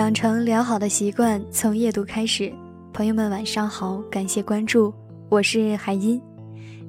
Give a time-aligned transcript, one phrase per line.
[0.00, 2.50] 养成良好的习惯，从夜读开始。
[2.90, 4.94] 朋友们晚上好，感谢关注，
[5.28, 6.18] 我是海音。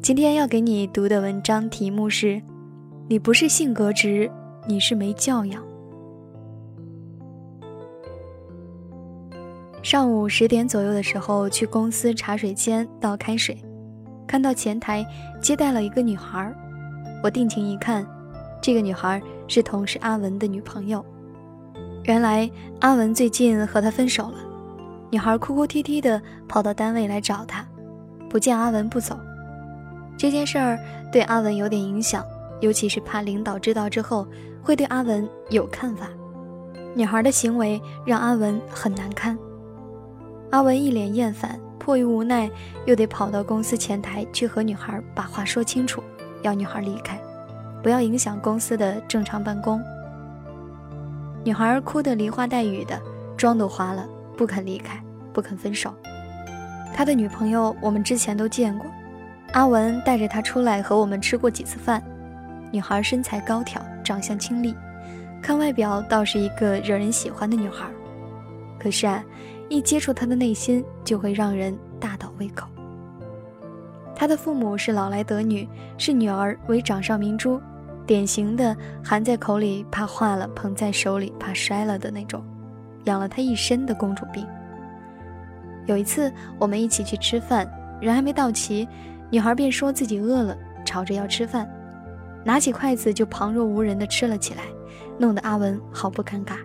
[0.01, 2.41] 今天要给你读的文章题目是：
[3.09, 4.31] 你不是性格直，
[4.65, 5.61] 你是没教养。
[9.83, 13.57] 上午十点左右的时候，去公司茶水间倒开水，
[14.25, 15.05] 看到前台
[15.41, 16.49] 接待了一个女孩，
[17.21, 18.07] 我定睛一看，
[18.61, 21.05] 这个女孩是同事阿文的女朋友。
[22.03, 24.37] 原来阿文最近和他分手了，
[25.11, 27.63] 女孩哭哭啼啼的跑到单位来找他，
[28.27, 29.19] 不见阿文不走。
[30.17, 30.79] 这件事儿
[31.11, 32.25] 对阿文有点影响，
[32.59, 34.27] 尤其是怕领导知道之后
[34.63, 36.07] 会对阿文有看法。
[36.95, 39.37] 女孩的行为让阿文很难堪，
[40.49, 42.49] 阿文一脸厌烦，迫于无奈
[42.85, 46.03] 又得跑到公司前台去和女孩把话说清楚，
[46.41, 47.21] 要女孩离开，
[47.83, 49.79] 不要影响公司的正常办公。
[51.43, 53.01] 女孩哭得梨花带雨的，
[53.35, 55.01] 妆都花了，不肯离开，
[55.33, 55.91] 不肯分手。
[56.93, 58.85] 他的女朋友我们之前都见过，
[59.53, 62.03] 阿文带着她出来和我们吃过几次饭。
[62.71, 64.75] 女孩身材高挑，长相清丽，
[65.41, 67.85] 看外表倒是一个惹人喜欢的女孩。
[68.79, 69.23] 可是啊，
[69.67, 72.67] 一接触她的内心，就会让人大倒胃口。
[74.15, 77.59] 她的父母是老来得女，视女儿为掌上明珠。
[78.05, 82.43] 典型的含在口里怕化了，捧在手里怕摔了的那种，
[83.05, 84.45] 养了她一身的公主病。
[85.85, 87.69] 有一次我们一起去吃饭，
[88.01, 88.87] 人还没到齐，
[89.29, 91.69] 女孩便说自己饿了，吵着要吃饭，
[92.43, 94.63] 拿起筷子就旁若无人的吃了起来，
[95.17, 96.55] 弄得阿文毫不尴尬。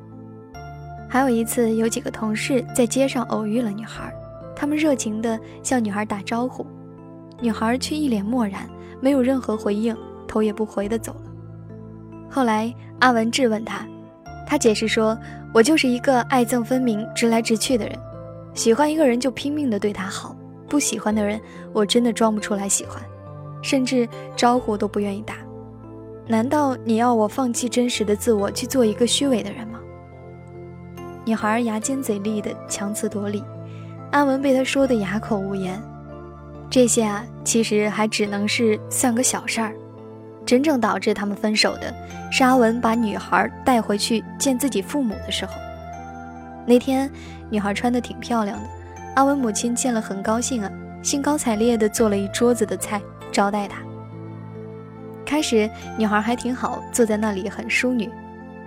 [1.09, 4.13] 还有一次，有几个同事在街上偶遇了女孩，
[4.55, 6.67] 他们热情地向女孩打招呼，
[7.41, 8.69] 女孩却一脸漠然，
[9.01, 11.26] 没有任何回应，头也不回地走了。
[12.37, 13.87] 后来阿文质问他，
[14.47, 15.19] 他解释说
[15.55, 17.99] ：“我就是一个爱憎分明、直来直去的人，
[18.53, 20.37] 喜欢一个人就拼命的对他好，
[20.69, 21.41] 不喜欢的人
[21.73, 23.03] 我真的装不出来喜欢，
[23.63, 24.07] 甚至
[24.37, 25.37] 招呼都不愿意打。
[26.27, 29.81] 难道你要我放弃真实的自我去做一个虚伪的人吗？”
[31.25, 33.43] 女孩牙尖嘴利的强词夺理，
[34.13, 35.83] 阿文被他说的哑口无言。
[36.69, 39.75] 这些啊，其实还只能是算个小事儿。
[40.47, 41.93] 真正导致他们分手的
[42.31, 45.53] 是阿文把女孩带回去见自己父母的时候。
[46.65, 47.11] 那天
[47.51, 48.69] 女孩穿的挺漂亮的，
[49.17, 50.71] 阿文母亲见了很高兴啊，
[51.03, 53.03] 兴高采烈地做了一桌子的菜
[53.33, 53.79] 招待她。
[55.25, 55.69] 开始
[55.99, 58.09] 女孩还挺好，坐在那里很淑女，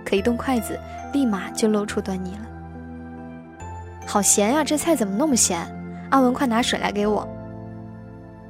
[0.04, 0.78] 可一动筷子，
[1.12, 3.66] 立马就露出端倪了。
[4.06, 5.66] 好咸呀，这菜怎么那么咸？
[6.10, 7.26] 阿文，快拿水来给我。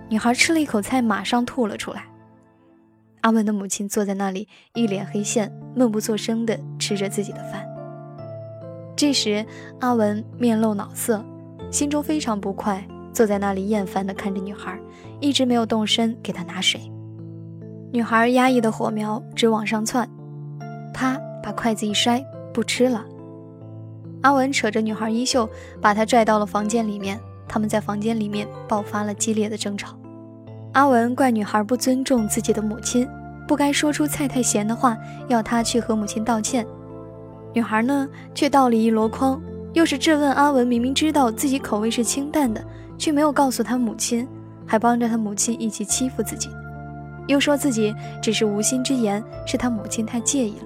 [0.08, 2.04] 女孩吃了一口菜，马上吐了出来。
[3.22, 7.66] 阿文的母亲坐在那里，一脸黑线，闷不作声地吃着自己的饭。
[8.96, 9.44] 这时，
[9.80, 11.24] 阿文面露恼色，
[11.70, 14.78] 心中非常不快，坐在那里厌烦地看着女孩，
[15.20, 16.80] 一直没有动身给她拿水。
[17.92, 20.08] 女孩压抑的火苗直往上窜，
[20.94, 23.04] 啪，把筷子一摔，不吃了。
[24.22, 25.48] 阿文扯着女孩衣袖，
[25.80, 27.18] 把她拽到了房间里面。
[27.48, 29.98] 他们在房间里面爆发了激烈的争吵。
[30.72, 33.08] 阿文怪女孩不尊重自己的母亲，
[33.48, 36.64] 不该说出菜太咸的话，要她去和母亲道歉。
[37.52, 39.40] 女孩呢，却倒了一箩筐，
[39.72, 40.64] 又是质问阿文。
[40.64, 42.64] 明明知道自己口味是清淡的，
[42.96, 44.28] 却没有告诉他母亲，
[44.64, 46.48] 还帮着他母亲一起欺负自己，
[47.26, 47.92] 又说自己
[48.22, 50.64] 只是无心之言，是他母亲太介意了。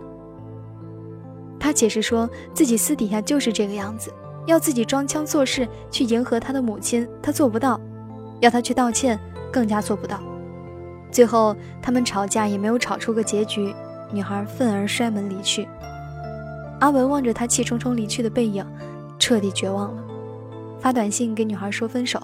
[1.58, 4.12] 他解释说自己私底下就是这个样子，
[4.44, 7.80] 要自己装腔作势去迎合他的母亲，他做不到，
[8.40, 9.18] 要他去道歉。
[9.54, 10.18] 更加做不到。
[11.12, 13.72] 最后，他们吵架也没有吵出个结局，
[14.10, 15.68] 女孩愤而摔门离去。
[16.80, 18.66] 阿文望着他气冲冲离去的背影，
[19.16, 20.02] 彻底绝望了，
[20.80, 22.20] 发短信给女孩说分手。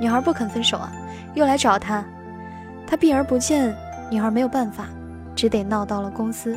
[0.00, 0.90] 女孩不肯分手啊，
[1.34, 2.02] 又来找他，
[2.86, 3.76] 他避而不见。
[4.10, 4.86] 女孩没有办法，
[5.34, 6.56] 只得闹到了公司。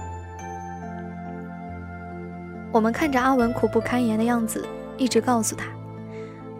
[2.71, 4.65] 我们看着阿文苦不堪言的样子，
[4.97, 5.65] 一直告诉他：“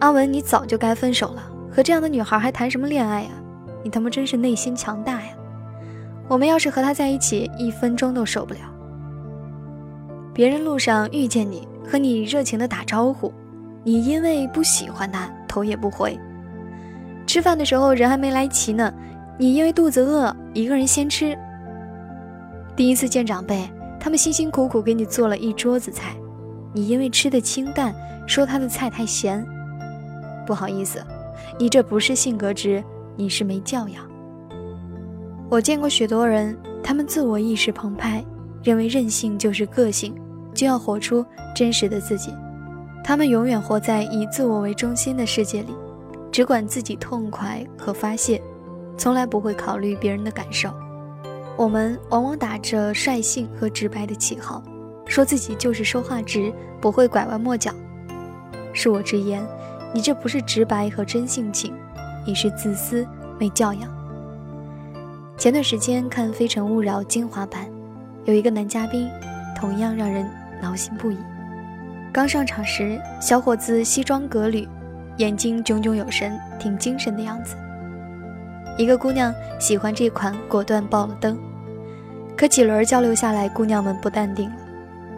[0.00, 1.42] 阿文，你早就该分手了。”
[1.80, 3.30] 和这样的女孩还谈什么恋爱呀？
[3.82, 5.28] 你他妈真是内心强大呀！
[6.28, 8.60] 我们要是和她在一起，一分钟都受不了。
[10.34, 13.32] 别人路上遇见你，和你热情的打招呼，
[13.82, 16.20] 你因为不喜欢他，头也不回。
[17.26, 18.92] 吃饭的时候人还没来齐呢，
[19.38, 21.34] 你因为肚子饿，一个人先吃。
[22.76, 23.66] 第一次见长辈，
[23.98, 26.14] 他们辛辛苦苦给你做了一桌子菜，
[26.74, 27.94] 你因为吃的清淡，
[28.26, 29.42] 说他的菜太咸。
[30.46, 31.02] 不好意思。
[31.58, 32.82] 你这不是性格直，
[33.16, 34.04] 你是没教养。
[35.48, 38.24] 我见过许多人，他们自我意识澎湃，
[38.62, 40.14] 认为任性就是个性，
[40.54, 42.32] 就要活出真实的自己。
[43.02, 45.74] 他们永远活在以自我为中心的世界里，
[46.30, 48.40] 只管自己痛快和发泄，
[48.96, 50.70] 从来不会考虑别人的感受。
[51.56, 54.62] 我们往往打着率性和直白的旗号，
[55.06, 57.72] 说自己就是说话直，不会拐弯抹角。
[58.72, 59.44] 恕我直言，
[59.92, 61.74] 你这不是直白和真性情，
[62.24, 63.06] 你是自私
[63.38, 63.90] 没教养。
[65.36, 67.66] 前段时间看《非诚勿扰》精华版，
[68.24, 69.08] 有一个男嘉宾，
[69.56, 70.28] 同样让人
[70.62, 71.16] 挠心不已。
[72.12, 74.68] 刚上场时，小伙子西装革履，
[75.16, 77.56] 眼睛炯炯有神，挺精神的样子。
[78.78, 81.36] 一个姑娘喜欢这款，果断爆了灯。
[82.36, 84.56] 可几轮交流下来，姑娘们不淡定了。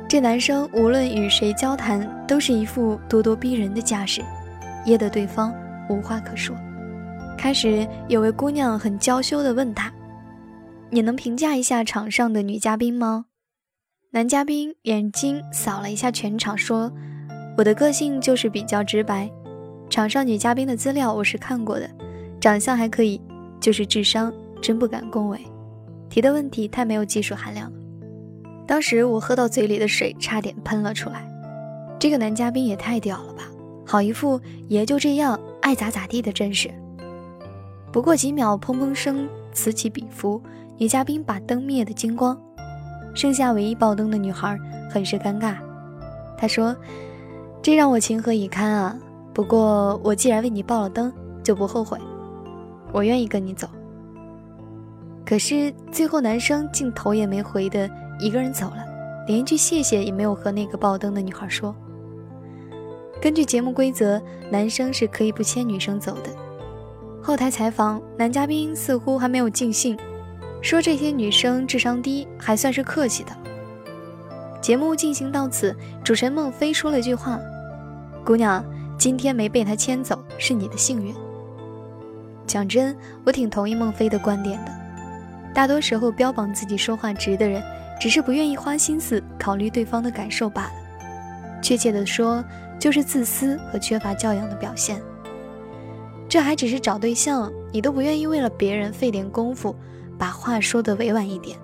[0.09, 4.23] 这男生无论与谁交谈，都是一副咄咄逼人的架势，
[4.87, 5.55] 噎得对方
[5.89, 6.57] 无话可说。
[7.39, 9.93] 开始有位姑娘很娇羞地问他。
[10.91, 13.25] 你能评价一下场上的女嘉宾吗？
[14.11, 16.93] 男嘉宾眼睛扫了一下全场，说
[17.57, 19.31] ：“我的个性就是比较直白。
[19.89, 21.89] 场上女嘉宾的资料我是看过的，
[22.39, 23.19] 长相还可以，
[23.59, 24.31] 就是智商
[24.61, 25.41] 真不敢恭维。
[26.11, 27.79] 提的问题太没有技术含量了。”
[28.69, 31.27] 当时我喝到嘴里的水差点喷了出来。
[31.99, 33.45] 这个男嘉宾也太屌了吧！
[33.85, 36.71] 好一副爷就这样爱咋咋地的阵势。
[37.93, 40.41] 不过几秒，砰砰声此起彼伏。
[40.79, 42.37] 女嘉宾把灯灭得精光，
[43.15, 44.59] 剩下唯一爆灯的女孩
[44.91, 45.57] 很是尴尬。
[46.37, 46.75] 她说
[47.63, 48.99] ：“这让我情何以堪啊！
[49.33, 51.13] 不过我既然为你爆了灯，
[51.45, 51.99] 就不后悔，
[52.93, 53.69] 我愿意跟你走。”
[55.25, 57.89] 可是最后男生竟头也没回的
[58.19, 58.85] 一个人走了，
[59.29, 61.73] 连一句谢谢也没有和那个爆灯的女孩说。
[63.23, 64.21] 根据节目规则，
[64.51, 66.31] 男生是可以不牵女生走的。
[67.23, 69.97] 后台采访，男嘉宾似乎还没有尽兴。
[70.61, 73.31] 说这些女生智商低，还算是客气的。
[74.61, 75.73] 节目进行到此，
[76.03, 77.39] 主持人孟非说了句话
[78.27, 78.65] ：“姑娘，
[78.99, 81.15] 今天没被他牵走是你的幸运。”
[82.45, 84.73] 讲真，我挺同意孟非的观点的。
[85.55, 87.63] 大多时候标榜自己说话直的人，
[88.01, 90.73] 只是不愿意花心思考虑对方的感受罢了。
[91.63, 92.45] 确切的说，
[92.83, 95.01] 就是自私和缺乏教养的表现。
[96.29, 99.73] 这还只是找对象，你都不愿意为了别人费点功夫。
[100.19, 101.57] 把话说得委婉一点，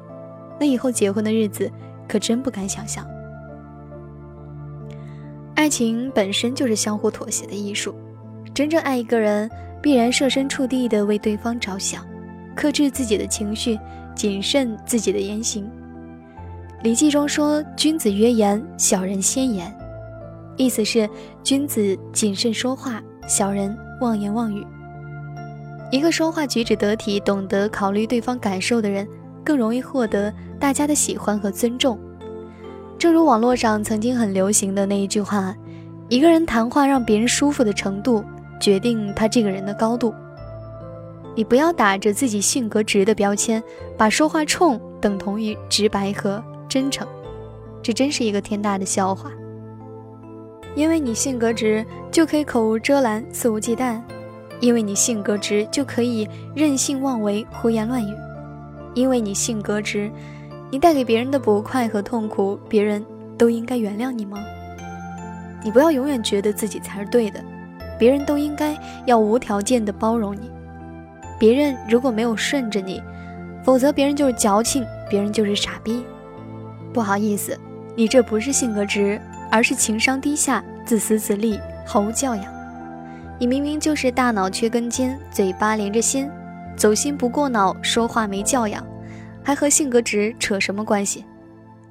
[0.61, 1.69] 那以后结婚的日子
[2.09, 3.05] 可真不敢想象。
[5.56, 7.97] 爱情本身就是相互妥协的艺术，
[8.55, 9.50] 真正爱一个人，
[9.82, 12.06] 必然设身处地的为对方着想，
[12.55, 13.76] 克制自己的情绪，
[14.14, 15.64] 谨慎自己的言行。
[16.82, 19.73] 《礼记》中说：“君子约言，小人先言。”
[20.58, 21.08] 意思是
[21.43, 24.66] 君子谨慎说话，小人妄言妄语。
[25.90, 29.08] 一个说话举止得体、懂得考虑对方感受的人，
[29.43, 31.99] 更容易获得大家的喜欢和尊重。
[32.99, 35.55] 正如网络上曾经很流行的那一句话
[36.10, 38.25] ：“一个人谈话让别人舒服的程度，
[38.61, 40.12] 决定他这个人的高度。”
[41.37, 43.62] 你不要打着自己性格直的标签，
[43.96, 47.06] 把说话冲等同于直白和真诚，
[47.81, 49.31] 这真是一个天大的笑话。
[50.78, 54.00] 因为你性格直，就可以口无遮拦、肆无忌惮。
[54.60, 58.14] 因为你性格直，就可以任性妄为、胡言乱语；
[58.94, 60.08] 因为你性格直，
[60.70, 63.04] 你带给别人的不快和痛苦，别人
[63.37, 64.38] 都应该原谅你吗？
[65.64, 67.42] 你不要永远觉得自己才是对的，
[67.99, 70.49] 别人都应该要无条件的包容你。
[71.40, 73.02] 别人如果没有顺着你，
[73.64, 76.04] 否则别人就是矫情，别人就是傻逼。
[76.92, 77.58] 不好意思，
[77.97, 79.20] 你这不是性格直，
[79.50, 82.45] 而是情商低下、自私自利、毫无教养。
[83.38, 86.28] 你明明就是大脑缺根筋，嘴巴连着心，
[86.76, 88.85] 走心不过脑，说话没教养，
[89.45, 91.25] 还和性格直扯什么关系？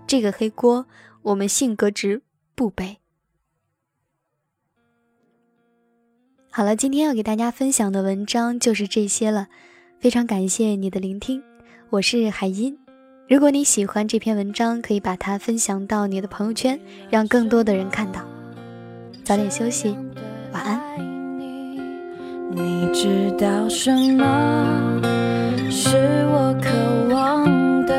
[0.05, 0.85] 这个黑锅
[1.21, 2.21] 我们性格直
[2.55, 2.97] 不背。
[6.49, 9.47] 好了，今天要给大家分享的文章就是这些了，
[9.99, 11.43] 非常感谢你的聆听，
[11.91, 12.86] 我是海音。
[13.29, 16.79] 如果你喜欢这篇文章，可以把它分享到你的朋友圈，
[17.09, 18.21] 让更多的人看到。
[19.21, 19.97] 早点休息，
[20.53, 20.79] 晚安。
[22.55, 25.01] 你知道什么
[25.69, 25.97] 是
[26.31, 27.93] 我渴望的？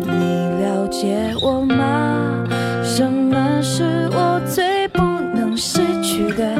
[0.00, 2.44] 你了解我吗？
[2.82, 4.98] 什么是我最不
[5.36, 6.55] 能失去的？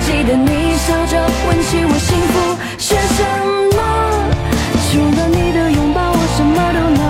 [0.00, 1.16] 记得你笑着
[1.48, 2.34] 问起我幸福
[2.78, 3.22] 是什
[3.76, 3.78] 么
[4.90, 7.00] 除了你的拥抱我什么都能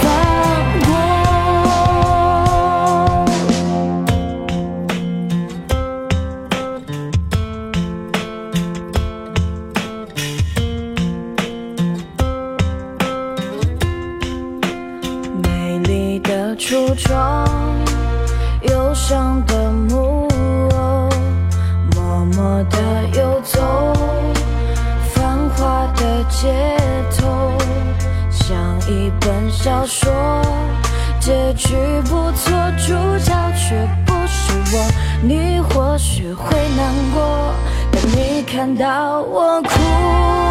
[0.00, 0.02] 放
[0.86, 0.90] 过
[15.42, 17.10] 美丽的初衷
[18.68, 20.21] 忧伤的目
[22.44, 23.92] 我的游走
[25.14, 26.76] 繁华的街
[27.16, 27.56] 头
[28.32, 28.58] 像
[28.90, 30.12] 一本小说
[31.20, 32.92] 结局不错主
[33.24, 34.90] 角却不是我。
[35.22, 37.54] 你或许会难过
[37.92, 40.41] 但你看到我哭。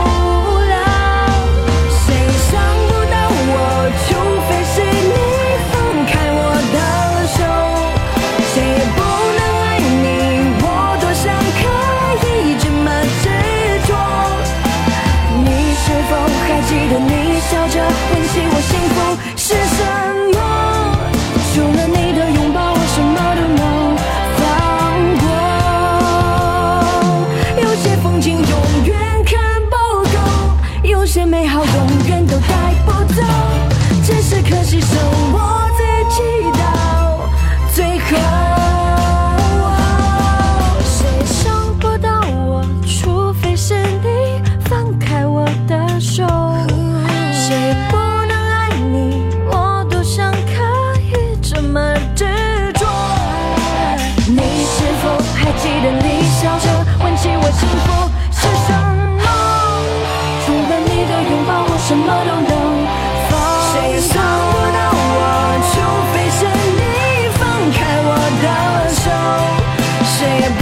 [70.22, 70.61] shame